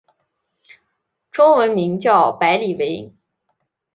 [1.29, 3.13] 中文名叫白理惟。